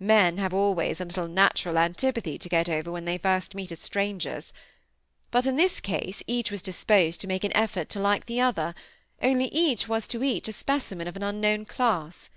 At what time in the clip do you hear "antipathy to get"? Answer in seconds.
1.76-2.66